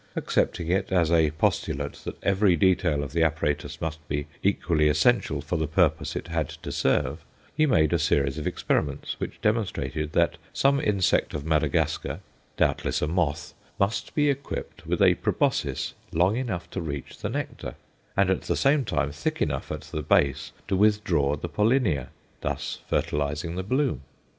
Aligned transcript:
Accepting 0.15 0.67
it 0.69 0.91
as 0.91 1.11
a 1.11 1.29
postulate 1.29 1.93
that 2.05 2.17
every 2.23 2.55
detail 2.55 3.03
of 3.03 3.13
the 3.13 3.21
apparatus 3.21 3.79
must 3.79 4.07
be 4.07 4.25
equally 4.41 4.89
essential 4.89 5.41
for 5.41 5.57
the 5.57 5.67
purpose 5.67 6.15
it 6.15 6.29
had 6.29 6.49
to 6.49 6.71
serve, 6.71 7.23
he 7.55 7.67
made 7.67 7.93
a 7.93 7.99
series 7.99 8.39
of 8.39 8.47
experiments 8.47 9.19
which 9.19 9.39
demonstrated 9.43 10.13
that 10.13 10.39
some 10.53 10.79
insect 10.79 11.35
of 11.35 11.45
Madagascar 11.45 12.21
doubtless 12.57 13.03
a 13.03 13.07
moth 13.07 13.53
must 13.79 14.15
be 14.15 14.27
equipped 14.27 14.87
with 14.87 15.03
a 15.03 15.13
proboscis 15.13 15.93
long 16.11 16.35
enough 16.35 16.67
to 16.71 16.81
reach 16.81 17.19
the 17.19 17.29
nectar, 17.29 17.75
and 18.17 18.31
at 18.31 18.41
the 18.41 18.57
same 18.57 18.83
time 18.83 19.11
thick 19.11 19.39
enough 19.39 19.71
at 19.71 19.81
the 19.81 20.01
base 20.01 20.51
to 20.67 20.75
withdraw 20.75 21.35
the 21.35 21.47
pollinia 21.47 22.07
thus 22.41 22.79
fertilizing 22.87 23.53
the 23.55 23.61
bloom. 23.61 24.01